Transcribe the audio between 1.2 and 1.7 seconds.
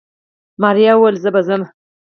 زه به ځم.